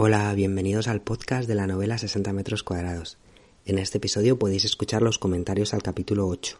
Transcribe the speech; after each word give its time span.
Hola, 0.00 0.32
bienvenidos 0.32 0.86
al 0.86 1.00
podcast 1.00 1.48
de 1.48 1.56
la 1.56 1.66
novela 1.66 1.98
60 1.98 2.32
metros 2.32 2.62
cuadrados. 2.62 3.18
En 3.64 3.80
este 3.80 3.98
episodio 3.98 4.38
podéis 4.38 4.64
escuchar 4.64 5.02
los 5.02 5.18
comentarios 5.18 5.74
al 5.74 5.82
capítulo 5.82 6.28
8. 6.28 6.56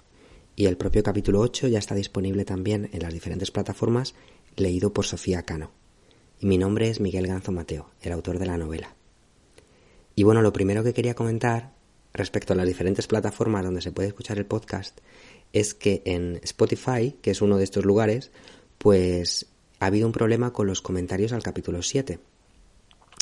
Y 0.56 0.66
el 0.66 0.76
propio 0.76 1.04
capítulo 1.04 1.38
8 1.38 1.68
ya 1.68 1.78
está 1.78 1.94
disponible 1.94 2.44
también 2.44 2.90
en 2.92 3.00
las 3.00 3.14
diferentes 3.14 3.52
plataformas 3.52 4.16
leído 4.56 4.92
por 4.92 5.06
Sofía 5.06 5.44
Cano. 5.44 5.70
Y 6.40 6.46
mi 6.46 6.58
nombre 6.58 6.88
es 6.88 6.98
Miguel 6.98 7.28
Ganzo 7.28 7.52
Mateo, 7.52 7.92
el 8.02 8.10
autor 8.10 8.40
de 8.40 8.46
la 8.46 8.58
novela. 8.58 8.96
Y 10.16 10.24
bueno, 10.24 10.42
lo 10.42 10.52
primero 10.52 10.82
que 10.82 10.92
quería 10.92 11.14
comentar 11.14 11.74
respecto 12.12 12.54
a 12.54 12.56
las 12.56 12.66
diferentes 12.66 13.06
plataformas 13.06 13.62
donde 13.64 13.82
se 13.82 13.92
puede 13.92 14.08
escuchar 14.08 14.38
el 14.38 14.46
podcast 14.46 14.98
es 15.52 15.74
que 15.74 16.02
en 16.06 16.40
Spotify, 16.42 17.14
que 17.22 17.30
es 17.30 17.40
uno 17.40 17.56
de 17.56 17.62
estos 17.62 17.84
lugares, 17.84 18.32
pues 18.78 19.46
ha 19.78 19.86
habido 19.86 20.08
un 20.08 20.12
problema 20.12 20.52
con 20.52 20.66
los 20.66 20.82
comentarios 20.82 21.32
al 21.32 21.44
capítulo 21.44 21.82
7 21.82 22.18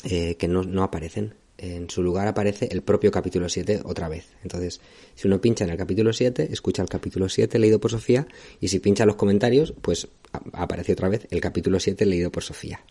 eh, 0.09 0.37
que 0.37 0.47
no, 0.47 0.83
aparecen. 0.85 1.35
En 1.59 1.91
su 1.91 2.03
lugar 2.03 2.29
aparece 2.29 2.69
el 2.71 2.83
propio 2.83 3.11
capítulo 3.11 3.49
7 3.49 3.81
otra 3.85 4.09
vez. 4.09 4.27
Entonces, 4.43 4.81
si 5.17 5.27
uno 5.27 5.41
pincha 5.41 5.65
en 5.65 5.71
el 5.71 5.77
capítulo 5.77 6.13
7, 6.13 6.49
escucha 6.53 6.83
el 6.83 6.89
capítulo 6.89 7.29
7 7.29 7.59
leído 7.59 7.81
por 7.81 7.91
Sofía, 7.91 8.29
y 8.61 8.69
si 8.69 8.79
pincha 8.79 9.05
los 9.05 9.17
comentarios, 9.17 9.75
pues 9.81 10.07
aparece 10.53 10.93
otra 10.93 11.09
vez 11.09 11.27
el 11.31 11.41
capítulo 11.41 11.81
7 11.81 12.07
leído 12.07 12.31
por 12.31 12.45
Sofía. 12.45 12.85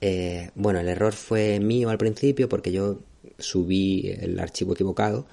Eh, 0.00 0.50
bueno, 0.54 0.80
el 0.80 0.88
error 0.88 1.12
fue 1.12 1.60
mío 1.60 1.90
al 1.90 1.98
principio 1.98 2.48
porque 2.48 2.72
yo 2.72 3.00
subí 3.38 4.08
el 4.08 4.40
archivo 4.40 4.72
equivocado, 4.72 5.26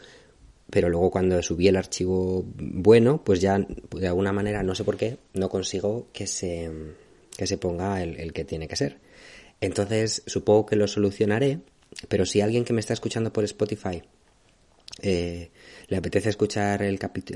pero 0.70 0.89
luego 0.89 1.11
cuando 1.11 1.41
subí 1.41 1.70
el 1.70 1.77
archivo 1.77 2.44
bueno, 2.58 3.23
pues 3.23 3.39
ya 3.39 3.58
de 3.59 4.08
alguna 4.08 4.34
manera, 4.34 4.63
no 4.63 4.75
sé 4.75 4.84
por 4.84 4.97
qué, 4.97 5.17
no 5.34 5.50
consigo 5.50 6.08
que 6.11 6.27
se, 6.27 6.70
que 7.38 7.47
se 7.47 7.58
ponga 7.58 8.03
el 8.03 8.34
que 8.34 8.44
tiene 8.44 8.67
que 8.67 8.75
ser. 8.75 8.97
Entonces, 9.62 10.23
supongo 10.26 10.66
que 10.66 10.76
lo 10.76 10.88
solucionaré, 10.88 11.59
pero 12.08 12.26
si 12.26 12.41
alguien 12.41 12.63
que 12.63 12.73
me 12.73 12.80
está 12.80 12.94
escuchando 12.94 13.34
por 13.34 13.44
Spotify 13.44 14.02
eh, 15.02 15.52
le 15.88 15.97
apetece 15.97 16.30
escuchar 16.30 16.83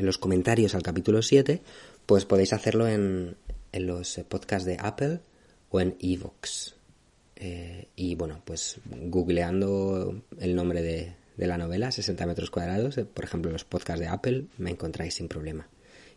los 0.02 0.18
comentarios 0.18 0.76
al 0.76 0.84
capítulo 0.84 1.22
7, 1.22 1.62
pues 2.06 2.26
podéis 2.26 2.54
hacerlo 2.54 2.88
en, 2.88 3.36
los 3.74 4.20
podcasts 4.30 4.66
de 4.66 4.78
Apple 4.80 5.20
o 5.70 5.82
en 5.82 5.96
Evox. 6.00 6.76
Eh, 7.36 7.88
y 7.96 8.16
bueno, 8.16 8.42
pues 8.46 8.80
googleando 8.86 10.22
el 10.40 10.56
nombre 10.56 10.82
de, 10.82 11.16
de, 11.36 11.48
la 11.48 11.58
novela, 11.58 11.92
60 11.92 12.26
metros 12.28 12.52
cuadrados, 12.52 12.98
eh, 12.98 13.06
por 13.06 13.24
ejemplo, 13.26 13.52
los 13.52 13.66
podcasts 13.66 14.00
de 14.00 14.08
Apple, 14.08 14.46
me 14.58 14.70
encontráis 14.70 15.16
sin 15.16 15.28
problema. 15.28 15.68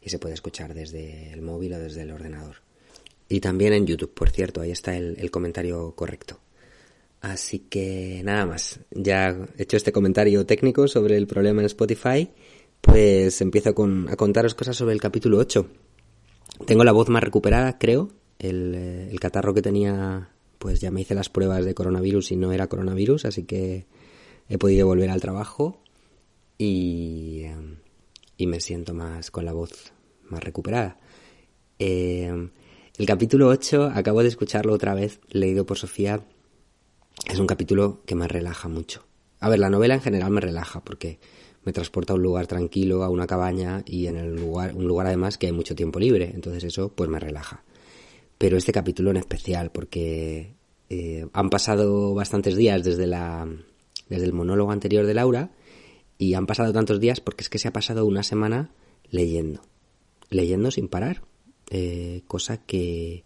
Y 0.02 0.10
se 0.10 0.18
puede 0.18 0.34
escuchar 0.34 0.74
desde 0.74 1.32
el 1.32 1.40
móvil 1.42 1.72
o 1.72 1.78
desde 1.78 2.02
el 2.02 2.12
ordenador. 2.12 2.65
Y 3.28 3.40
también 3.40 3.72
en 3.72 3.86
YouTube, 3.86 4.12
por 4.12 4.30
cierto, 4.30 4.60
ahí 4.60 4.70
está 4.70 4.96
el, 4.96 5.30
comentario 5.30 5.92
correcto. 5.96 6.38
Así 7.20 7.58
que 7.58 8.20
nada 8.24 8.46
más, 8.46 8.80
ya 8.90 9.36
he 9.56 9.62
hecho 9.62 9.76
este 9.76 9.90
comentario 9.90 10.46
técnico 10.46 10.86
sobre 10.86 11.16
el 11.16 11.26
problema 11.26 11.60
en 11.60 11.66
Spotify, 11.66 12.30
pues 12.80 13.40
empiezo 13.40 13.74
con, 13.74 14.08
a 14.08 14.16
contaros 14.16 14.54
cosas 14.54 14.76
sobre 14.76 14.94
el 14.94 15.00
capítulo 15.00 15.38
8. 15.38 15.66
Tengo 16.66 16.84
la 16.84 16.92
voz 16.92 17.08
más 17.08 17.22
recuperada, 17.22 17.78
creo. 17.78 18.10
El, 18.38 18.74
eh, 18.74 19.08
el, 19.10 19.18
catarro 19.18 19.54
que 19.54 19.62
tenía, 19.62 20.30
pues 20.58 20.80
ya 20.80 20.90
me 20.90 21.00
hice 21.00 21.14
las 21.14 21.28
pruebas 21.28 21.64
de 21.64 21.74
coronavirus 21.74 22.32
y 22.32 22.36
no 22.36 22.52
era 22.52 22.68
coronavirus, 22.68 23.24
así 23.24 23.44
que 23.44 23.86
he 24.48 24.58
podido 24.58 24.86
volver 24.86 25.10
al 25.10 25.20
trabajo 25.20 25.80
y, 26.58 27.42
eh, 27.44 27.56
y 28.36 28.46
me 28.46 28.60
siento 28.60 28.94
más 28.94 29.30
con 29.30 29.44
la 29.44 29.52
voz 29.52 29.92
más 30.28 30.44
recuperada. 30.44 30.98
Eh, 31.78 32.50
el 32.98 33.06
capítulo 33.06 33.48
8, 33.48 33.92
acabo 33.94 34.22
de 34.22 34.28
escucharlo 34.28 34.72
otra 34.72 34.94
vez, 34.94 35.20
leído 35.28 35.66
por 35.66 35.76
Sofía. 35.76 36.24
Es 37.28 37.38
un 37.38 37.46
capítulo 37.46 38.02
que 38.06 38.14
me 38.14 38.26
relaja 38.26 38.68
mucho. 38.68 39.04
A 39.40 39.48
ver, 39.48 39.58
la 39.58 39.70
novela 39.70 39.94
en 39.94 40.00
general 40.00 40.30
me 40.30 40.40
relaja 40.40 40.82
porque 40.82 41.18
me 41.64 41.72
transporta 41.72 42.12
a 42.12 42.16
un 42.16 42.22
lugar 42.22 42.46
tranquilo, 42.46 43.02
a 43.02 43.10
una 43.10 43.26
cabaña 43.26 43.82
y 43.84 44.06
en 44.06 44.16
el 44.16 44.36
lugar, 44.36 44.74
un 44.74 44.86
lugar 44.86 45.08
además 45.08 45.36
que 45.36 45.46
hay 45.46 45.52
mucho 45.52 45.74
tiempo 45.74 45.98
libre. 45.98 46.30
Entonces 46.34 46.64
eso 46.64 46.90
pues 46.90 47.10
me 47.10 47.18
relaja. 47.18 47.64
Pero 48.38 48.56
este 48.56 48.72
capítulo 48.72 49.10
en 49.10 49.16
especial 49.18 49.70
porque 49.72 50.54
eh, 50.88 51.26
han 51.32 51.50
pasado 51.50 52.14
bastantes 52.14 52.56
días 52.56 52.82
desde 52.84 53.06
la 53.06 53.48
desde 54.08 54.24
el 54.24 54.32
monólogo 54.32 54.70
anterior 54.70 55.04
de 55.04 55.14
Laura 55.14 55.50
y 56.16 56.34
han 56.34 56.46
pasado 56.46 56.72
tantos 56.72 57.00
días 57.00 57.20
porque 57.20 57.42
es 57.42 57.50
que 57.50 57.58
se 57.58 57.68
ha 57.68 57.72
pasado 57.72 58.06
una 58.06 58.22
semana 58.22 58.70
leyendo, 59.10 59.62
leyendo 60.30 60.70
sin 60.70 60.88
parar. 60.88 61.22
Eh, 61.70 62.22
cosa 62.26 62.58
que 62.58 63.24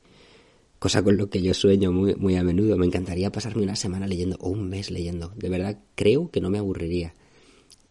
cosa 0.78 1.02
con 1.02 1.18
lo 1.18 1.28
que 1.28 1.42
yo 1.42 1.52
sueño 1.52 1.92
muy, 1.92 2.14
muy 2.16 2.36
a 2.36 2.42
menudo. 2.42 2.76
Me 2.76 2.86
encantaría 2.86 3.30
pasarme 3.30 3.62
una 3.62 3.76
semana 3.76 4.06
leyendo 4.06 4.36
o 4.40 4.48
un 4.48 4.68
mes 4.68 4.90
leyendo. 4.90 5.32
De 5.36 5.48
verdad 5.48 5.78
creo 5.94 6.30
que 6.30 6.40
no 6.40 6.50
me 6.50 6.58
aburriría. 6.58 7.14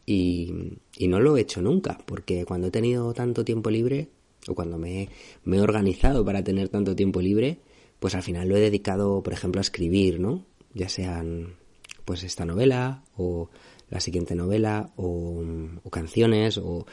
Y, 0.05 0.79
y 0.97 1.07
no 1.07 1.19
lo 1.19 1.37
he 1.37 1.41
hecho 1.41 1.61
nunca, 1.61 1.99
porque 2.05 2.45
cuando 2.45 2.67
he 2.67 2.71
tenido 2.71 3.13
tanto 3.13 3.45
tiempo 3.45 3.69
libre, 3.69 4.09
o 4.47 4.55
cuando 4.55 4.79
me, 4.79 5.09
me 5.43 5.57
he 5.57 5.61
organizado 5.61 6.25
para 6.25 6.43
tener 6.43 6.69
tanto 6.69 6.95
tiempo 6.95 7.21
libre, 7.21 7.59
pues 7.99 8.16
al 8.16 8.23
final 8.23 8.47
lo 8.49 8.57
he 8.57 8.59
dedicado, 8.59 9.21
por 9.21 9.33
ejemplo, 9.33 9.59
a 9.59 9.61
escribir, 9.61 10.19
¿no? 10.19 10.45
Ya 10.73 10.89
sean 10.89 11.57
pues 12.05 12.23
esta 12.23 12.45
novela 12.45 13.03
o 13.17 13.49
la 13.89 13.99
siguiente 13.99 14.33
novela 14.33 14.91
o, 14.95 15.43
o 15.83 15.89
canciones 15.89 16.57
o, 16.57 16.85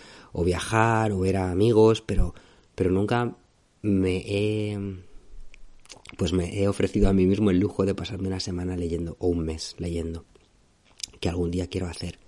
viajar 0.44 1.12
o 1.12 1.20
ver 1.20 1.38
a 1.38 1.50
amigos, 1.50 2.02
pero, 2.02 2.34
pero 2.74 2.90
nunca 2.90 3.34
me 3.82 4.22
he 4.26 4.78
pues 6.16 6.32
me 6.32 6.60
he 6.60 6.68
ofrecido 6.68 7.08
a 7.08 7.12
mí 7.12 7.26
mismo 7.26 7.50
el 7.50 7.58
lujo 7.58 7.84
de 7.84 7.94
pasarme 7.94 8.28
una 8.28 8.40
semana 8.40 8.76
leyendo 8.76 9.16
o 9.18 9.28
un 9.28 9.40
mes 9.40 9.74
leyendo 9.78 10.24
que 11.20 11.28
algún 11.28 11.50
día 11.50 11.66
quiero 11.66 11.86
hacer. 11.86 12.18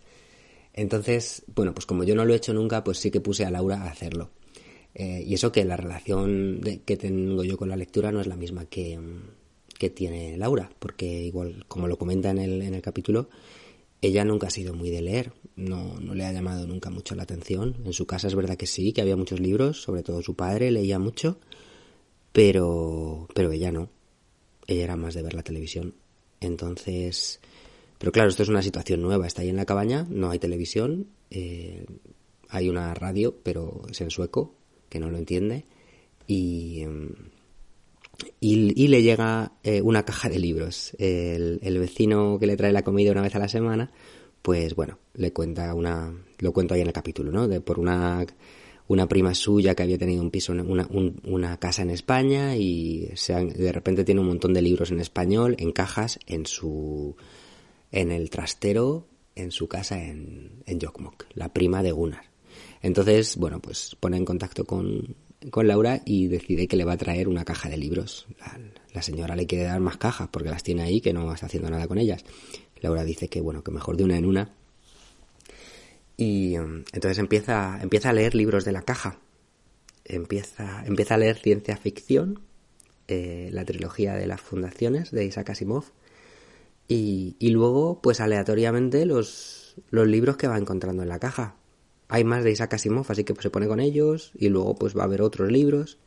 Entonces 0.72 1.44
bueno 1.54 1.74
pues 1.74 1.86
como 1.86 2.04
yo 2.04 2.14
no 2.14 2.24
lo 2.24 2.34
he 2.34 2.36
hecho 2.36 2.52
nunca 2.52 2.84
pues 2.84 2.98
sí 2.98 3.10
que 3.10 3.20
puse 3.20 3.44
a 3.44 3.50
Laura 3.50 3.82
a 3.82 3.90
hacerlo. 3.90 4.30
Eh, 4.94 5.22
y 5.26 5.34
eso 5.34 5.52
que 5.52 5.64
la 5.64 5.76
relación 5.76 6.60
que 6.84 6.96
tengo 6.96 7.44
yo 7.44 7.56
con 7.56 7.68
la 7.68 7.76
lectura 7.76 8.10
no 8.10 8.20
es 8.20 8.26
la 8.26 8.36
misma 8.36 8.64
que, 8.64 8.98
que 9.78 9.90
tiene 9.90 10.36
Laura 10.36 10.70
porque 10.78 11.06
igual 11.06 11.64
como 11.68 11.86
lo 11.88 11.98
comenta 11.98 12.30
en 12.30 12.38
el, 12.38 12.62
en 12.62 12.74
el 12.74 12.82
capítulo 12.82 13.28
ella 14.00 14.24
nunca 14.24 14.46
ha 14.46 14.50
sido 14.50 14.74
muy 14.74 14.90
de 14.90 15.02
leer, 15.02 15.32
no, 15.56 15.98
no 16.00 16.14
le 16.14 16.24
ha 16.24 16.32
llamado 16.32 16.66
nunca 16.66 16.90
mucho 16.90 17.14
la 17.14 17.24
atención. 17.24 17.76
En 17.84 17.92
su 17.92 18.06
casa 18.06 18.28
es 18.28 18.34
verdad 18.34 18.56
que 18.56 18.66
sí, 18.66 18.92
que 18.92 19.00
había 19.00 19.16
muchos 19.16 19.40
libros, 19.40 19.82
sobre 19.82 20.02
todo 20.02 20.22
su 20.22 20.34
padre 20.34 20.70
leía 20.70 20.98
mucho, 20.98 21.38
pero, 22.32 23.28
pero 23.34 23.50
ella 23.50 23.72
no. 23.72 23.90
Ella 24.66 24.84
era 24.84 24.96
más 24.96 25.14
de 25.14 25.22
ver 25.22 25.34
la 25.34 25.42
televisión. 25.42 25.94
Entonces, 26.40 27.40
pero 27.98 28.12
claro, 28.12 28.28
esto 28.28 28.44
es 28.44 28.48
una 28.48 28.62
situación 28.62 29.02
nueva. 29.02 29.26
Está 29.26 29.42
ahí 29.42 29.48
en 29.48 29.56
la 29.56 29.64
cabaña, 29.64 30.06
no 30.08 30.30
hay 30.30 30.38
televisión, 30.38 31.08
eh, 31.30 31.84
hay 32.48 32.68
una 32.68 32.94
radio, 32.94 33.36
pero 33.42 33.82
es 33.90 34.00
en 34.00 34.10
sueco, 34.10 34.54
que 34.88 35.00
no 35.00 35.10
lo 35.10 35.18
entiende, 35.18 35.64
y, 36.26 36.84
y, 38.40 38.88
le 38.88 39.02
llega 39.02 39.52
eh, 39.62 39.80
una 39.80 40.04
caja 40.04 40.28
de 40.28 40.38
libros. 40.38 40.94
El, 40.98 41.60
el, 41.62 41.78
vecino 41.78 42.38
que 42.38 42.46
le 42.46 42.56
trae 42.56 42.72
la 42.72 42.82
comida 42.82 43.12
una 43.12 43.22
vez 43.22 43.34
a 43.34 43.38
la 43.38 43.48
semana, 43.48 43.90
pues 44.42 44.74
bueno, 44.74 44.98
le 45.14 45.32
cuenta 45.32 45.74
una, 45.74 46.12
lo 46.38 46.52
cuento 46.52 46.74
ahí 46.74 46.80
en 46.80 46.86
el 46.88 46.92
capítulo, 46.92 47.30
¿no? 47.30 47.48
De 47.48 47.60
por 47.60 47.78
una, 47.78 48.24
una 48.88 49.06
prima 49.06 49.34
suya 49.34 49.74
que 49.74 49.82
había 49.82 49.98
tenido 49.98 50.22
un 50.22 50.30
piso, 50.30 50.52
una, 50.52 50.88
una 51.24 51.56
casa 51.58 51.82
en 51.82 51.90
España 51.90 52.56
y 52.56 53.10
se 53.14 53.34
de 53.34 53.72
repente 53.72 54.04
tiene 54.04 54.20
un 54.20 54.28
montón 54.28 54.54
de 54.54 54.62
libros 54.62 54.90
en 54.90 55.00
español, 55.00 55.54
en 55.58 55.72
cajas, 55.72 56.18
en 56.26 56.46
su, 56.46 57.16
en 57.92 58.10
el 58.10 58.30
trastero, 58.30 59.06
en 59.34 59.52
su 59.52 59.68
casa 59.68 60.02
en, 60.02 60.62
en 60.66 60.78
la 61.34 61.52
prima 61.52 61.82
de 61.82 61.92
Gunnar. 61.92 62.24
Entonces, 62.82 63.36
bueno, 63.36 63.60
pues 63.60 63.96
pone 64.00 64.16
en 64.16 64.24
contacto 64.24 64.64
con, 64.64 65.16
con 65.50 65.68
Laura 65.68 66.02
y 66.04 66.28
decide 66.28 66.66
que 66.66 66.76
le 66.76 66.84
va 66.84 66.94
a 66.94 66.96
traer 66.96 67.28
una 67.28 67.44
caja 67.44 67.68
de 67.68 67.76
libros. 67.76 68.26
La, 68.92 69.02
señora 69.02 69.36
le 69.36 69.46
quiere 69.46 69.64
dar 69.64 69.80
más 69.80 69.96
cajas 69.96 70.28
porque 70.30 70.50
las 70.50 70.62
tiene 70.62 70.82
ahí 70.82 71.00
que 71.00 71.12
no 71.12 71.32
está 71.32 71.46
haciendo 71.46 71.70
nada 71.70 71.86
con 71.86 71.98
ellas. 71.98 72.24
Laura 72.80 73.04
dice 73.04 73.28
que 73.28 73.40
bueno, 73.40 73.62
que 73.62 73.70
mejor 73.70 73.96
de 73.96 74.04
una 74.04 74.16
en 74.16 74.26
una. 74.26 74.54
Y 76.16 76.58
um, 76.58 76.82
entonces 76.92 77.18
empieza, 77.18 77.78
empieza 77.80 78.10
a 78.10 78.12
leer 78.12 78.34
libros 78.34 78.64
de 78.64 78.72
la 78.72 78.82
caja. 78.82 79.18
Empieza, 80.04 80.84
empieza 80.86 81.14
a 81.14 81.18
leer 81.18 81.36
ciencia 81.36 81.76
ficción, 81.76 82.40
eh, 83.06 83.50
la 83.52 83.64
trilogía 83.64 84.14
de 84.14 84.26
las 84.26 84.40
fundaciones 84.40 85.10
de 85.12 85.24
Isaac 85.24 85.50
Asimov. 85.50 85.84
Y, 86.88 87.36
y 87.38 87.50
luego, 87.50 88.00
pues 88.02 88.20
aleatoriamente, 88.20 89.06
los, 89.06 89.76
los 89.90 90.08
libros 90.08 90.36
que 90.36 90.48
va 90.48 90.58
encontrando 90.58 91.02
en 91.02 91.08
la 91.08 91.20
caja 91.20 91.57
hay 92.08 92.24
más 92.24 92.44
de 92.44 92.50
Isaac 92.50 92.74
Asimov, 92.74 93.06
así 93.08 93.24
que 93.24 93.34
pues, 93.34 93.42
se 93.42 93.50
pone 93.50 93.68
con 93.68 93.80
ellos 93.80 94.32
y 94.34 94.48
luego 94.48 94.74
pues 94.74 94.96
va 94.96 95.02
a 95.02 95.04
haber 95.04 95.22
otros 95.22 95.50
libros. 95.52 95.98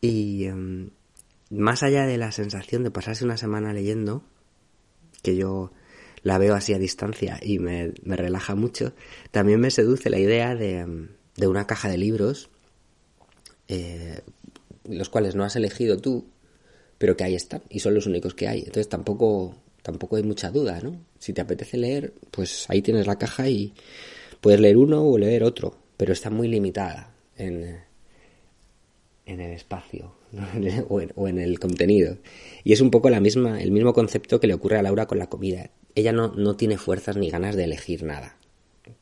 Y 0.00 0.44
em, 0.44 0.90
más 1.50 1.82
allá 1.82 2.06
de 2.06 2.18
la 2.18 2.32
sensación 2.32 2.84
de 2.84 2.90
pasarse 2.90 3.24
una 3.24 3.36
semana 3.36 3.72
leyendo, 3.72 4.22
que 5.22 5.36
yo 5.36 5.72
la 6.22 6.38
veo 6.38 6.54
así 6.54 6.74
a 6.74 6.78
distancia 6.78 7.38
y 7.42 7.58
me, 7.58 7.92
relaja 8.04 8.54
mucho, 8.54 8.92
también 9.30 9.60
me 9.60 9.70
seduce 9.70 10.10
la 10.10 10.18
idea 10.18 10.54
de, 10.54 10.78
em, 10.80 11.08
de 11.36 11.46
una 11.48 11.66
caja 11.66 11.88
de 11.88 11.98
libros, 11.98 12.50
eh, 13.68 14.20
los 14.84 15.08
cuales 15.08 15.34
no 15.34 15.44
has 15.44 15.56
elegido 15.56 15.98
tú, 15.98 16.26
pero 16.98 17.16
que 17.16 17.24
ahí 17.24 17.34
están 17.34 17.62
y 17.70 17.80
son 17.80 17.94
los 17.94 18.06
únicos 18.06 18.34
que 18.34 18.48
hay. 18.48 18.60
Entonces 18.60 18.88
tampoco 18.88 19.54
tampoco 19.86 20.16
hay 20.16 20.24
mucha 20.24 20.50
duda, 20.50 20.80
¿no? 20.82 21.00
Si 21.20 21.32
te 21.32 21.40
apetece 21.40 21.76
leer, 21.76 22.12
pues 22.32 22.66
ahí 22.68 22.82
tienes 22.82 23.06
la 23.06 23.18
caja 23.18 23.48
y 23.48 23.72
puedes 24.40 24.60
leer 24.60 24.76
uno 24.76 25.02
o 25.02 25.18
leer 25.18 25.42
otro, 25.42 25.76
pero 25.96 26.12
está 26.12 26.30
muy 26.30 26.48
limitada 26.48 27.14
en, 27.36 27.80
en 29.26 29.40
el 29.40 29.52
espacio 29.52 30.14
o, 30.88 31.28
en, 31.28 31.38
el 31.38 31.58
contenido. 31.58 32.18
Y 32.64 32.72
es 32.72 32.80
un 32.80 32.90
poco 32.90 33.10
la 33.10 33.20
misma, 33.20 33.60
el 33.60 33.70
mismo 33.70 33.92
concepto 33.92 34.40
que 34.40 34.46
le 34.46 34.54
ocurre 34.54 34.78
a 34.78 34.82
Laura 34.82 35.06
con 35.06 35.18
la 35.18 35.28
comida. 35.28 35.70
Ella 35.94 36.12
no, 36.12 36.28
no 36.28 36.56
tiene 36.56 36.78
fuerzas 36.78 37.16
ni 37.16 37.30
ganas 37.30 37.56
de 37.56 37.64
elegir 37.64 38.02
nada 38.02 38.36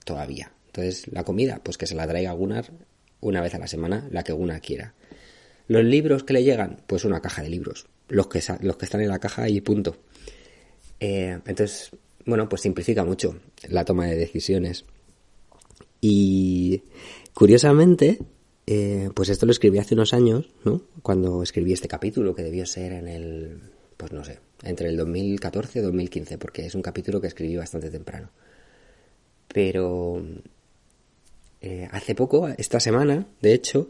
todavía. 0.05 0.53
Entonces, 0.67 1.07
la 1.13 1.25
comida, 1.25 1.61
pues 1.63 1.79
que 1.79 1.87
se 1.87 1.95
la 1.95 2.07
traiga 2.07 2.33
Gunnar 2.33 2.73
una 3.21 3.41
vez 3.41 3.55
a 3.55 3.59
la 3.59 3.67
semana, 3.67 4.09
la 4.11 4.25
que 4.25 4.33
Gunnar 4.33 4.61
quiera. 4.61 4.95
Los 5.67 5.85
libros 5.85 6.25
que 6.25 6.35
le 6.35 6.45
llegan, 6.45 6.83
pues 6.87 7.05
una 7.05 7.21
caja 7.21 7.43
de 7.43 7.49
libros. 7.49 7.87
Los 8.09 8.27
que, 8.27 8.43
los 8.61 8.77
que 8.77 8.85
están 8.85 9.01
en 9.01 9.09
la 9.09 9.19
caja 9.19 9.49
y 9.49 9.61
punto. 9.61 9.97
Eh, 11.01 11.39
entonces, 11.47 11.91
bueno, 12.27 12.49
pues 12.49 12.63
simplifica 12.63 13.05
mucho 13.05 13.39
la 13.69 13.85
toma 13.85 14.07
de 14.07 14.17
decisiones. 14.17 14.85
Y 16.07 16.83
curiosamente, 17.33 18.19
eh, 18.67 19.09
pues 19.15 19.31
esto 19.31 19.47
lo 19.47 19.53
escribí 19.53 19.79
hace 19.79 19.95
unos 19.95 20.13
años, 20.13 20.51
¿no? 20.63 20.83
Cuando 21.01 21.43
escribí 21.43 21.73
este 21.73 21.89
capítulo, 21.89 22.35
que 22.35 22.43
debió 22.43 22.67
ser 22.67 22.93
en 22.93 23.09
el, 23.09 23.59
pues 23.97 24.13
no 24.13 24.23
sé, 24.23 24.39
entre 24.65 24.91
el 24.91 24.99
2014 24.99 25.79
y 25.79 25.83
2015, 25.83 26.37
porque 26.37 26.67
es 26.67 26.75
un 26.75 26.83
capítulo 26.83 27.23
que 27.23 27.29
escribí 27.29 27.57
bastante 27.57 27.89
temprano. 27.89 28.29
Pero 29.49 30.23
eh, 31.63 31.89
hace 31.91 32.15
poco, 32.15 32.49
esta 32.49 32.81
semana, 32.81 33.27
de 33.41 33.55
hecho, 33.55 33.89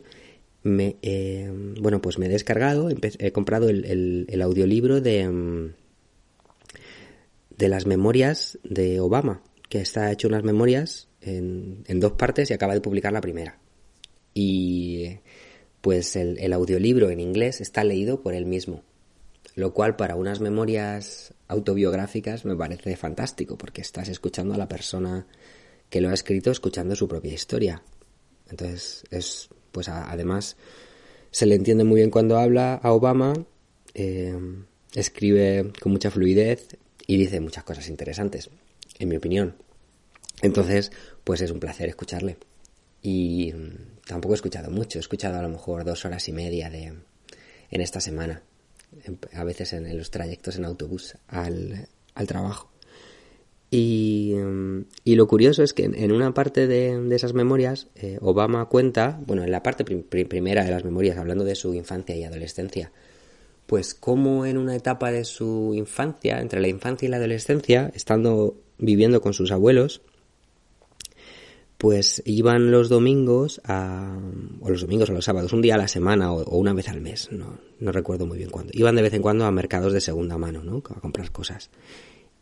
me, 0.62 0.94
eh, 1.02 1.50
bueno, 1.80 2.00
pues 2.00 2.20
me 2.20 2.26
he 2.26 2.28
descargado, 2.28 2.90
he 2.90 3.32
comprado 3.32 3.68
el, 3.68 4.26
el, 4.28 4.40
audiolibro 4.40 5.00
de, 5.00 5.28
mm, 5.28 5.74
de 7.58 7.68
las 7.68 7.86
memorias 7.86 8.56
de 8.62 9.00
Obama, 9.00 9.42
que 9.68 9.80
está 9.80 10.12
hecho 10.12 10.28
unas 10.28 10.44
memorias 10.44 11.08
en, 11.24 12.00
dos 12.00 12.12
partes 12.12 12.50
y 12.50 12.54
acaba 12.54 12.74
de 12.74 12.80
publicar 12.80 13.12
la 13.12 13.20
primera 13.20 13.58
y 14.32 15.18
pues 15.80 16.16
el, 16.16 16.52
audiolibro 16.52 17.10
en 17.10 17.20
inglés 17.20 17.60
está 17.60 17.84
leído 17.84 18.22
por 18.22 18.34
él 18.34 18.46
mismo, 18.46 18.82
lo 19.54 19.72
cual 19.74 19.96
para 19.96 20.16
unas 20.16 20.40
memorias 20.40 21.34
autobiográficas 21.48 22.44
me 22.44 22.56
parece 22.56 22.96
fantástico 22.96 23.56
porque 23.58 23.82
estás 23.82 24.08
escuchando 24.08 24.54
a 24.54 24.58
la 24.58 24.68
persona 24.68 25.26
que 25.90 26.00
lo 26.00 26.08
ha 26.08 26.14
escrito 26.14 26.50
escuchando 26.50 26.96
su 26.96 27.06
propia 27.06 27.34
historia. 27.34 27.82
Entonces 28.50 29.04
es 29.10 29.48
pues 29.72 29.88
además 29.88 30.56
se 31.30 31.46
le 31.46 31.56
entiende 31.56 31.84
muy 31.84 31.96
bien 31.96 32.10
cuando 32.10 32.38
habla 32.38 32.74
a 32.74 32.92
Obama, 32.92 33.34
eh, 33.92 34.38
escribe 34.94 35.72
con 35.80 35.92
mucha 35.92 36.10
fluidez 36.10 36.76
y 37.06 37.16
dice 37.16 37.40
muchas 37.40 37.64
cosas 37.64 37.88
interesantes, 37.88 38.50
en 38.98 39.08
mi 39.08 39.16
opinión. 39.16 39.56
Entonces, 40.44 40.92
pues 41.24 41.40
es 41.40 41.50
un 41.50 41.58
placer 41.58 41.88
escucharle. 41.88 42.36
Y 43.00 43.54
tampoco 44.06 44.34
he 44.34 44.36
escuchado 44.36 44.70
mucho, 44.70 44.98
he 44.98 45.00
escuchado 45.00 45.38
a 45.38 45.42
lo 45.42 45.48
mejor 45.48 45.84
dos 45.84 46.04
horas 46.04 46.28
y 46.28 46.32
media 46.32 46.68
de, 46.68 46.92
en 47.70 47.80
esta 47.80 47.98
semana, 47.98 48.42
a 49.32 49.44
veces 49.44 49.72
en, 49.72 49.96
los 49.96 50.10
trayectos 50.10 50.56
en 50.56 50.66
autobús 50.66 51.16
al, 51.28 51.88
trabajo. 52.26 52.70
Y, 53.70 54.34
y, 55.02 55.14
lo 55.16 55.26
curioso 55.26 55.62
es 55.62 55.72
que 55.72 55.84
en, 55.84 56.12
una 56.12 56.34
parte 56.34 56.66
de, 56.66 57.14
esas 57.14 57.32
memorias, 57.32 57.88
eh, 57.96 58.18
Obama 58.20 58.66
cuenta, 58.66 59.18
bueno, 59.26 59.44
en 59.44 59.50
la 59.50 59.62
parte 59.62 59.84
primera 59.84 60.62
de 60.62 60.70
las 60.70 60.84
memorias, 60.84 61.16
hablando 61.16 61.44
de 61.44 61.54
su 61.54 61.72
infancia 61.72 62.14
y 62.16 62.24
adolescencia, 62.24 62.92
pues 63.66 63.94
cómo 63.94 64.44
en 64.44 64.58
una 64.58 64.76
etapa 64.76 65.10
de 65.10 65.24
su 65.24 65.72
infancia, 65.74 66.40
entre 66.40 66.60
la 66.60 66.68
infancia 66.68 67.06
y 67.06 67.08
la 67.08 67.16
adolescencia, 67.16 67.90
estando 67.94 68.56
viviendo 68.78 69.22
con 69.22 69.32
sus 69.32 69.50
abuelos, 69.50 70.02
pues 71.84 72.22
iban 72.24 72.70
los 72.70 72.88
domingos 72.88 73.60
a, 73.62 74.18
o 74.62 74.70
los 74.70 74.80
domingos 74.80 75.10
o 75.10 75.12
los 75.12 75.26
sábados, 75.26 75.52
un 75.52 75.60
día 75.60 75.74
a 75.74 75.76
la 75.76 75.86
semana 75.86 76.32
o, 76.32 76.56
una 76.56 76.72
vez 76.72 76.88
al 76.88 77.02
mes, 77.02 77.28
no, 77.30 77.58
no, 77.78 77.92
recuerdo 77.92 78.24
muy 78.24 78.38
bien 78.38 78.48
cuándo. 78.48 78.72
Iban 78.74 78.96
de 78.96 79.02
vez 79.02 79.12
en 79.12 79.20
cuando 79.20 79.44
a 79.44 79.50
mercados 79.50 79.92
de 79.92 80.00
segunda 80.00 80.38
mano, 80.38 80.64
¿no? 80.64 80.78
A 80.78 81.00
comprar 81.00 81.30
cosas. 81.30 81.68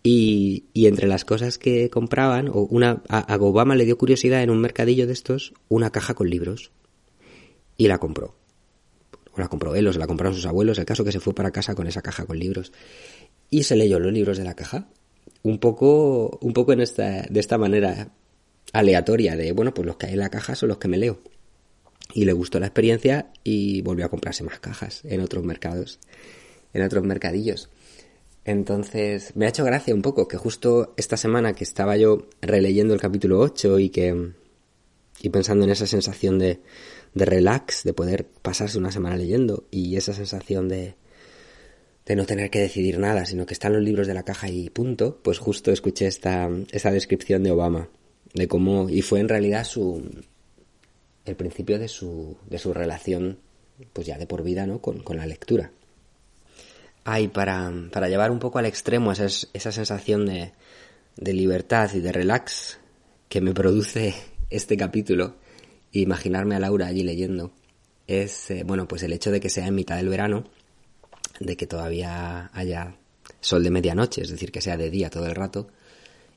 Y, 0.04 0.66
y 0.72 0.86
entre 0.86 1.08
las 1.08 1.24
cosas 1.24 1.58
que 1.58 1.90
compraban, 1.90 2.52
una, 2.54 3.02
a, 3.08 3.18
a 3.18 3.36
Obama 3.38 3.74
le 3.74 3.84
dio 3.84 3.98
curiosidad 3.98 4.44
en 4.44 4.50
un 4.50 4.60
mercadillo 4.60 5.08
de 5.08 5.12
estos 5.12 5.54
una 5.68 5.90
caja 5.90 6.14
con 6.14 6.30
libros. 6.30 6.70
Y 7.76 7.88
la 7.88 7.98
compró. 7.98 8.36
O 9.32 9.40
la 9.40 9.48
compró 9.48 9.74
él, 9.74 9.88
o 9.88 9.92
se 9.92 9.98
la 9.98 10.06
compraron 10.06 10.36
sus 10.36 10.46
abuelos, 10.46 10.78
el 10.78 10.84
caso 10.84 11.02
que 11.02 11.10
se 11.10 11.18
fue 11.18 11.34
para 11.34 11.50
casa 11.50 11.74
con 11.74 11.88
esa 11.88 12.00
caja 12.00 12.26
con 12.26 12.38
libros. 12.38 12.72
Y 13.50 13.64
se 13.64 13.74
leyó 13.74 13.98
los 13.98 14.12
libros 14.12 14.38
de 14.38 14.44
la 14.44 14.54
caja. 14.54 14.86
Un 15.42 15.58
poco, 15.58 16.38
un 16.40 16.52
poco 16.52 16.72
en 16.74 16.80
esta, 16.80 17.22
de 17.22 17.40
esta 17.40 17.58
manera 17.58 18.12
aleatoria 18.72 19.36
de, 19.36 19.52
bueno, 19.52 19.74
pues 19.74 19.86
los 19.86 19.96
que 19.96 20.06
hay 20.06 20.12
en 20.12 20.20
la 20.20 20.30
caja 20.30 20.54
son 20.54 20.68
los 20.68 20.78
que 20.78 20.88
me 20.88 20.98
leo. 20.98 21.20
Y 22.14 22.24
le 22.24 22.32
gustó 22.32 22.60
la 22.60 22.66
experiencia 22.66 23.30
y 23.42 23.82
volvió 23.82 24.04
a 24.04 24.10
comprarse 24.10 24.44
más 24.44 24.60
cajas 24.60 25.02
en 25.04 25.20
otros 25.20 25.44
mercados, 25.44 25.98
en 26.72 26.82
otros 26.82 27.04
mercadillos. 27.04 27.70
Entonces, 28.44 29.36
me 29.36 29.46
ha 29.46 29.50
hecho 29.50 29.64
gracia 29.64 29.94
un 29.94 30.02
poco 30.02 30.26
que 30.26 30.36
justo 30.36 30.94
esta 30.96 31.16
semana 31.16 31.52
que 31.52 31.64
estaba 31.64 31.96
yo 31.96 32.26
releyendo 32.40 32.92
el 32.92 33.00
capítulo 33.00 33.38
8 33.38 33.78
y 33.78 33.90
que 33.90 34.32
y 35.20 35.28
pensando 35.28 35.64
en 35.64 35.70
esa 35.70 35.86
sensación 35.86 36.38
de, 36.40 36.60
de 37.14 37.24
relax, 37.24 37.84
de 37.84 37.92
poder 37.92 38.26
pasarse 38.26 38.78
una 38.78 38.90
semana 38.90 39.16
leyendo 39.16 39.68
y 39.70 39.96
esa 39.96 40.12
sensación 40.12 40.68
de, 40.68 40.96
de 42.04 42.16
no 42.16 42.26
tener 42.26 42.50
que 42.50 42.58
decidir 42.58 42.98
nada, 42.98 43.24
sino 43.24 43.46
que 43.46 43.54
están 43.54 43.72
los 43.72 43.82
libros 43.82 44.08
de 44.08 44.14
la 44.14 44.24
caja 44.24 44.48
y 44.48 44.68
punto, 44.70 45.20
pues 45.22 45.38
justo 45.38 45.70
escuché 45.70 46.08
esta, 46.08 46.50
esta 46.72 46.90
descripción 46.90 47.44
de 47.44 47.52
Obama 47.52 47.88
de 48.34 48.48
cómo 48.48 48.88
y 48.88 49.02
fue 49.02 49.20
en 49.20 49.28
realidad 49.28 49.64
su 49.64 50.02
el 51.24 51.36
principio 51.36 51.78
de 51.78 51.88
su 51.88 52.36
de 52.48 52.58
su 52.58 52.72
relación 52.72 53.38
pues 53.92 54.06
ya 54.06 54.18
de 54.18 54.26
por 54.26 54.42
vida 54.42 54.66
no 54.66 54.80
con, 54.80 55.02
con 55.02 55.16
la 55.16 55.26
lectura. 55.26 55.70
Hay 57.04 57.28
para, 57.28 57.72
para 57.90 58.08
llevar 58.08 58.30
un 58.30 58.38
poco 58.38 58.58
al 58.58 58.66
extremo 58.66 59.10
esa, 59.10 59.26
esa 59.26 59.72
sensación 59.72 60.26
de, 60.26 60.52
de 61.16 61.32
libertad 61.32 61.90
y 61.94 62.00
de 62.00 62.12
relax 62.12 62.78
que 63.28 63.40
me 63.40 63.54
produce 63.54 64.14
este 64.50 64.76
capítulo 64.76 65.36
e 65.92 66.00
imaginarme 66.00 66.54
a 66.54 66.60
Laura 66.60 66.86
allí 66.86 67.02
leyendo 67.02 67.52
es 68.06 68.50
eh, 68.50 68.62
bueno 68.64 68.88
pues 68.88 69.02
el 69.02 69.12
hecho 69.12 69.30
de 69.30 69.40
que 69.40 69.50
sea 69.50 69.66
en 69.66 69.74
mitad 69.74 69.96
del 69.96 70.08
verano 70.08 70.44
de 71.40 71.56
que 71.56 71.66
todavía 71.66 72.50
haya 72.52 72.96
sol 73.40 73.62
de 73.62 73.70
medianoche 73.70 74.22
es 74.22 74.30
decir 74.30 74.50
que 74.52 74.60
sea 74.60 74.76
de 74.76 74.90
día 74.90 75.10
todo 75.10 75.26
el 75.26 75.34
rato 75.34 75.68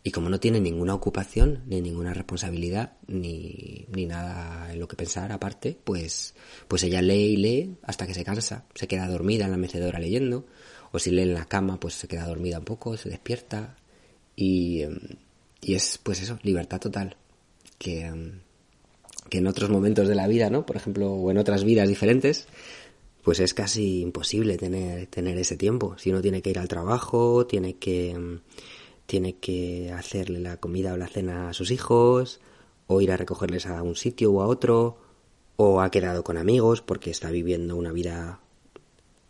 y 0.07 0.11
como 0.11 0.29
no 0.29 0.39
tiene 0.39 0.61
ninguna 0.61 0.93
ocupación, 0.93 1.63
ni 1.65 1.81
ninguna 1.81 2.13
responsabilidad, 2.13 2.93
ni, 3.07 3.87
ni 3.91 4.05
nada 4.05 4.71
en 4.71 4.79
lo 4.79 4.87
que 4.87 4.95
pensar 4.95 5.31
aparte, 5.31 5.75
pues, 5.83 6.35
pues 6.67 6.83
ella 6.83 7.01
lee 7.01 7.33
y 7.33 7.37
lee 7.37 7.77
hasta 7.81 8.05
que 8.05 8.13
se 8.13 8.23
cansa, 8.23 8.65
se 8.75 8.87
queda 8.87 9.07
dormida 9.07 9.45
en 9.45 9.51
la 9.51 9.57
mecedora 9.57 9.97
leyendo, 9.97 10.45
o 10.91 10.99
si 10.99 11.09
lee 11.09 11.23
en 11.23 11.33
la 11.33 11.45
cama, 11.45 11.79
pues 11.79 11.95
se 11.95 12.07
queda 12.07 12.27
dormida 12.27 12.59
un 12.59 12.65
poco, 12.65 12.95
se 12.97 13.09
despierta, 13.09 13.77
y, 14.35 14.83
y 15.63 15.73
es 15.73 15.99
pues 16.03 16.21
eso, 16.21 16.37
libertad 16.43 16.79
total, 16.79 17.17
que, 17.79 18.37
que 19.27 19.39
en 19.39 19.47
otros 19.47 19.71
momentos 19.71 20.07
de 20.07 20.13
la 20.13 20.27
vida, 20.27 20.51
¿no? 20.51 20.67
Por 20.67 20.75
ejemplo, 20.75 21.13
o 21.13 21.31
en 21.31 21.39
otras 21.39 21.63
vidas 21.63 21.89
diferentes, 21.89 22.47
pues 23.23 23.39
es 23.39 23.55
casi 23.55 24.01
imposible 24.01 24.55
tener, 24.59 25.07
tener 25.07 25.35
ese 25.39 25.57
tiempo. 25.57 25.97
Si 25.97 26.11
uno 26.11 26.21
tiene 26.21 26.43
que 26.43 26.51
ir 26.51 26.59
al 26.59 26.67
trabajo, 26.67 27.47
tiene 27.47 27.77
que 27.77 28.39
tiene 29.05 29.37
que 29.37 29.91
hacerle 29.91 30.39
la 30.39 30.57
comida 30.57 30.93
o 30.93 30.97
la 30.97 31.07
cena 31.07 31.49
a 31.49 31.53
sus 31.53 31.71
hijos, 31.71 32.39
o 32.87 33.01
ir 33.01 33.11
a 33.11 33.17
recogerles 33.17 33.65
a 33.65 33.81
un 33.83 33.95
sitio 33.95 34.31
o 34.31 34.41
a 34.41 34.47
otro, 34.47 34.97
o 35.57 35.81
ha 35.81 35.91
quedado 35.91 36.23
con 36.23 36.37
amigos 36.37 36.81
porque 36.81 37.11
está 37.11 37.31
viviendo 37.31 37.75
una 37.75 37.91
vida 37.91 38.39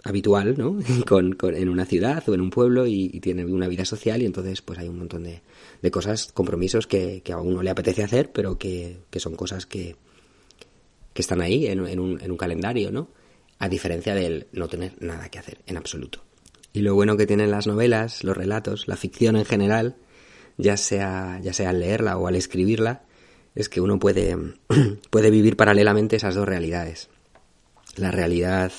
habitual, 0.03 0.55
¿no? 0.57 0.77
con, 1.07 1.35
en 1.41 1.69
una 1.69 1.85
ciudad 1.85 2.23
o 2.29 2.33
en 2.33 2.41
un 2.41 2.51
pueblo 2.51 2.85
y, 2.87 3.19
tiene 3.19 3.43
una 3.45 3.67
vida 3.67 3.85
social 3.85 4.21
y 4.21 4.25
entonces 4.25 4.61
pues 4.61 4.79
hay 4.79 4.87
un 4.87 4.99
montón 4.99 5.23
de, 5.23 5.41
de 5.81 5.91
cosas, 5.91 6.31
compromisos 6.31 6.87
que, 6.87 7.21
que, 7.23 7.33
a 7.33 7.37
uno 7.37 7.63
le 7.63 7.71
apetece 7.71 8.03
hacer, 8.03 8.31
pero 8.31 8.57
que, 8.57 8.99
que 9.09 9.19
son 9.19 9.35
cosas 9.35 9.65
que, 9.65 9.95
que 11.13 11.21
están 11.21 11.41
ahí 11.41 11.67
en, 11.67 11.85
en, 11.87 11.99
un, 11.99 12.21
en 12.21 12.31
un 12.31 12.37
calendario, 12.37 12.91
¿no? 12.91 13.09
A 13.57 13.67
diferencia 13.67 14.13
del 14.13 14.47
no 14.51 14.67
tener 14.67 14.93
nada 15.01 15.29
que 15.29 15.39
hacer 15.39 15.59
en 15.65 15.77
absoluto. 15.77 16.21
Y 16.75 16.81
lo 16.81 16.93
bueno 16.93 17.15
que 17.15 17.25
tienen 17.25 17.51
las 17.51 17.67
novelas, 17.67 18.25
los 18.25 18.35
relatos, 18.35 18.89
la 18.89 18.97
ficción 18.97 19.37
en 19.37 19.45
general, 19.45 19.95
ya 20.57 20.75
sea, 20.75 21.39
ya 21.41 21.53
sea 21.53 21.69
al 21.69 21.79
leerla 21.79 22.17
o 22.17 22.27
al 22.27 22.35
escribirla, 22.35 23.05
es 23.55 23.69
que 23.69 23.79
uno 23.79 23.97
puede, 23.97 24.35
puede 25.09 25.29
vivir 25.29 25.55
paralelamente 25.55 26.17
esas 26.17 26.35
dos 26.35 26.45
realidades. 26.45 27.07
La 27.95 28.11
realidad 28.11 28.73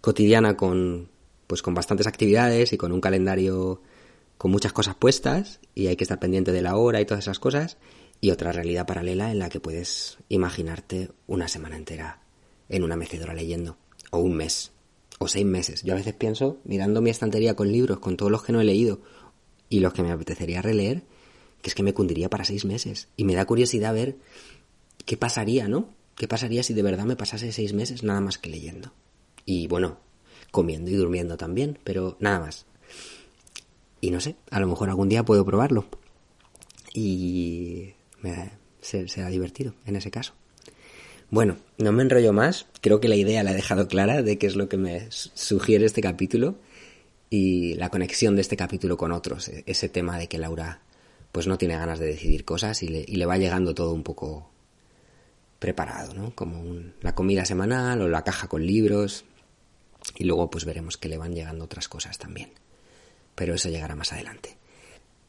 cotidiana 0.00 0.56
con, 0.56 1.08
pues 1.48 1.62
con 1.62 1.74
bastantes 1.74 2.06
actividades 2.06 2.72
y 2.72 2.76
con 2.76 2.92
un 2.92 3.00
calendario 3.00 3.82
con 4.38 4.52
muchas 4.52 4.72
cosas 4.72 4.94
puestas 4.94 5.58
y 5.74 5.88
hay 5.88 5.96
que 5.96 6.04
estar 6.04 6.20
pendiente 6.20 6.52
de 6.52 6.62
la 6.62 6.76
hora 6.76 7.00
y 7.00 7.06
todas 7.06 7.24
esas 7.24 7.40
cosas 7.40 7.76
y 8.20 8.30
otra 8.30 8.52
realidad 8.52 8.86
paralela 8.86 9.32
en 9.32 9.40
la 9.40 9.48
que 9.48 9.58
puedes 9.58 10.18
imaginarte 10.28 11.10
una 11.26 11.48
semana 11.48 11.76
entera 11.76 12.20
en 12.68 12.84
una 12.84 12.94
mecedora 12.94 13.34
leyendo 13.34 13.78
o 14.12 14.18
un 14.18 14.36
mes 14.36 14.75
o 15.18 15.28
seis 15.28 15.46
meses. 15.46 15.82
Yo 15.82 15.94
a 15.94 15.96
veces 15.96 16.14
pienso, 16.14 16.58
mirando 16.64 17.00
mi 17.00 17.10
estantería 17.10 17.54
con 17.54 17.72
libros, 17.72 17.98
con 17.98 18.16
todos 18.16 18.30
los 18.30 18.42
que 18.42 18.52
no 18.52 18.60
he 18.60 18.64
leído, 18.64 19.00
y 19.68 19.80
los 19.80 19.92
que 19.92 20.02
me 20.02 20.12
apetecería 20.12 20.62
releer, 20.62 21.02
que 21.62 21.70
es 21.70 21.74
que 21.74 21.82
me 21.82 21.94
cundiría 21.94 22.30
para 22.30 22.44
seis 22.44 22.64
meses. 22.64 23.08
Y 23.16 23.24
me 23.24 23.34
da 23.34 23.44
curiosidad 23.44 23.94
ver 23.94 24.16
qué 25.04 25.16
pasaría, 25.16 25.68
¿no? 25.68 25.94
¿Qué 26.16 26.28
pasaría 26.28 26.62
si 26.62 26.74
de 26.74 26.82
verdad 26.82 27.04
me 27.04 27.16
pasase 27.16 27.52
seis 27.52 27.72
meses 27.72 28.02
nada 28.02 28.20
más 28.20 28.38
que 28.38 28.50
leyendo? 28.50 28.92
Y 29.44 29.66
bueno, 29.66 29.98
comiendo 30.50 30.90
y 30.90 30.94
durmiendo 30.94 31.36
también, 31.36 31.78
pero 31.84 32.16
nada 32.20 32.40
más. 32.40 32.66
Y 34.00 34.10
no 34.10 34.20
sé, 34.20 34.36
a 34.50 34.60
lo 34.60 34.66
mejor 34.66 34.88
algún 34.88 35.08
día 35.08 35.24
puedo 35.24 35.44
probarlo. 35.44 35.86
Y 36.94 37.92
me, 38.22 38.52
será 38.80 39.28
divertido 39.28 39.74
en 39.84 39.96
ese 39.96 40.10
caso. 40.10 40.34
Bueno, 41.30 41.56
no 41.78 41.92
me 41.92 42.02
enrollo 42.02 42.32
más. 42.32 42.66
Creo 42.80 43.00
que 43.00 43.08
la 43.08 43.16
idea 43.16 43.42
la 43.42 43.50
he 43.50 43.54
dejado 43.54 43.88
clara 43.88 44.22
de 44.22 44.38
qué 44.38 44.46
es 44.46 44.56
lo 44.56 44.68
que 44.68 44.76
me 44.76 45.08
sugiere 45.10 45.84
este 45.84 46.00
capítulo 46.00 46.56
y 47.30 47.74
la 47.74 47.90
conexión 47.90 48.36
de 48.36 48.42
este 48.42 48.56
capítulo 48.56 48.96
con 48.96 49.12
otros. 49.12 49.48
E-, 49.48 49.64
ese 49.66 49.88
tema 49.88 50.18
de 50.18 50.28
que 50.28 50.38
Laura 50.38 50.80
pues 51.32 51.46
no 51.46 51.58
tiene 51.58 51.76
ganas 51.76 51.98
de 51.98 52.06
decidir 52.06 52.44
cosas 52.44 52.82
y 52.82 52.88
le, 52.88 53.26
va 53.26 53.36
llegando 53.36 53.74
todo 53.74 53.92
un 53.92 54.02
poco 54.02 54.50
preparado, 55.58 56.14
¿no? 56.14 56.34
Como 56.34 56.80
la 57.02 57.14
comida 57.14 57.44
semanal 57.44 58.00
o 58.00 58.08
la 58.08 58.24
caja 58.24 58.48
con 58.48 58.64
libros. 58.64 59.24
Y 60.16 60.24
luego 60.24 60.48
pues 60.48 60.64
veremos 60.64 60.96
que 60.96 61.08
le 61.08 61.18
van 61.18 61.34
llegando 61.34 61.64
otras 61.64 61.88
cosas 61.88 62.18
también. 62.18 62.52
Pero 63.34 63.54
eso 63.54 63.68
llegará 63.68 63.96
más 63.96 64.12
adelante. 64.12 64.56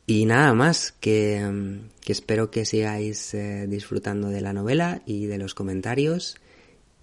Y 0.10 0.26
nada 0.26 0.54
más, 0.54 0.94
que, 1.02 1.46
espero 2.08 2.50
que 2.50 2.64
sigáis 2.64 3.34
eh, 3.34 3.68
disfrutando 3.68 4.30
de 4.30 4.40
la 4.40 4.54
novela 4.54 5.02
y 5.06 5.26
de 5.26 5.38
los 5.38 5.54
comentarios. 5.54 6.38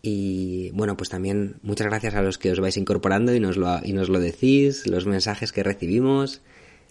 Y 0.00 0.70
bueno, 0.70 0.96
pues 0.96 1.10
también 1.10 1.56
muchas 1.62 1.88
gracias 1.88 2.14
a 2.14 2.22
los 2.22 2.38
que 2.38 2.50
os 2.50 2.60
vais 2.60 2.78
incorporando 2.78 3.34
y 3.34 3.40
nos 3.40 3.58
lo, 3.58 3.78
y 3.84 3.92
nos 3.92 4.08
lo 4.08 4.20
decís, 4.20 4.86
los 4.86 5.04
mensajes 5.04 5.52
que 5.52 5.62
recibimos, 5.62 6.40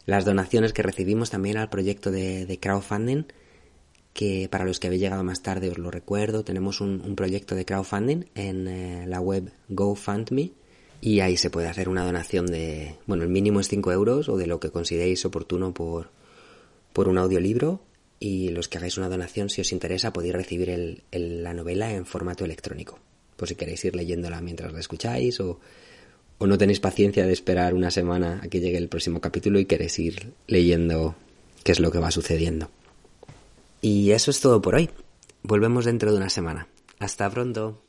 las 0.05 0.24
donaciones 0.24 0.72
que 0.72 0.84
recibimos 0.84 1.32
también 1.32 1.58
al 1.58 1.72
proyecto 1.72 2.12
de, 2.12 2.60
crowdfunding, 2.62 3.24
que 4.13 4.48
para 4.51 4.65
los 4.65 4.79
que 4.79 4.88
habéis 4.88 5.01
llegado 5.01 5.24
más 5.24 5.41
tarde 5.41 5.72
os 5.72 5.79
lo 5.79 5.89
recuerdo, 5.89 6.43
tenemos 6.43 6.79
un, 6.79 7.15
proyecto 7.15 7.55
de 7.55 7.65
crowdfunding 7.65 8.25
en 8.36 8.67
eh, 8.67 9.05
la 9.08 9.20
web 9.20 9.51
GoFundMe 9.70 10.51
y 11.05 11.19
ahí 11.19 11.36
se 11.36 11.50
puede 11.50 11.67
hacer 11.67 11.89
una 11.89 12.05
donación 12.05 12.45
de, 12.45 12.95
bueno, 13.07 13.24
el 13.24 13.29
mínimo 13.29 13.60
es 13.60 13.67
5 13.67 13.91
euros 13.91 14.29
o 14.29 14.38
de 14.38 14.48
lo 14.48 14.62
que 14.62 14.72
consideréis 14.72 15.25
oportuno 15.25 15.74
por, 15.74 16.12
por 16.93 17.10
un 17.10 17.17
audiolibro 17.17 17.81
y 18.22 18.51
los 18.51 18.69
que 18.69 18.77
hagáis 18.77 18.98
una 18.98 19.10
donación, 19.10 19.50
si 19.50 19.60
os 19.60 19.74
interesa, 19.74 20.13
podéis 20.13 20.33
recibir 20.33 20.69
el, 20.69 21.03
la 21.12 21.53
novela 21.53 21.93
en 21.93 22.05
formato 22.05 22.45
electrónico, 22.45 23.00
por 23.36 23.50
si 23.50 23.55
queréis 23.55 23.83
ir 23.83 23.98
leyéndola 23.98 24.39
mientras 24.39 24.72
la 24.72 24.79
escucháis 24.79 25.41
o, 25.41 25.60
o 26.38 26.48
no 26.48 26.57
tenéis 26.57 26.79
paciencia 26.79 27.25
de 27.27 27.33
esperar 27.33 27.74
una 27.74 27.91
semana 27.91 28.39
a 28.41 28.48
que 28.48 28.62
llegue 28.62 28.77
el 28.77 28.88
próximo 28.88 29.19
capítulo 29.19 29.60
y 29.60 29.65
queréis 29.65 30.00
ir 30.00 30.31
leyendo 30.48 31.15
qué 31.65 31.74
es 31.74 31.81
lo 31.81 31.91
que 31.91 32.00
va 32.00 32.12
sucediendo. 32.12 32.69
Y 33.81 34.12
eso 34.12 34.31
es 34.31 34.39
todo 34.39 34.62
por 34.62 34.75
hoy. 34.75 34.89
Volvemos 35.41 35.83
dentro 35.83 36.12
de 36.12 36.17
una 36.17 36.29
semana. 36.29 36.69
Hasta 37.00 37.29
pronto. 37.29 37.81